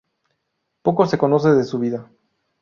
Poco 0.81 1.05
se 1.05 1.19
conoce 1.19 1.49
de 1.49 1.63
su 1.63 1.77
vida. 1.77 2.09